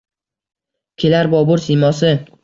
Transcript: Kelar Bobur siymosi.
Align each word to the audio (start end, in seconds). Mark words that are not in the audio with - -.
Kelar 1.03 1.29
Bobur 1.33 1.63
siymosi. 1.67 2.11